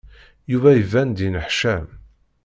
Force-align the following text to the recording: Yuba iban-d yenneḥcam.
Yuba 0.51 0.69
iban-d 0.81 1.17
yenneḥcam. 1.23 1.85